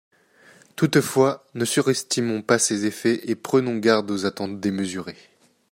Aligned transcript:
Toutefois, 0.75 1.45
ne 1.53 1.63
surestimons 1.63 2.41
pas 2.41 2.57
ses 2.57 2.87
effets 2.87 3.29
et 3.29 3.35
prenons 3.35 3.77
garde 3.77 4.09
aux 4.09 4.25
attentes 4.25 4.59
démesurées. 4.59 5.15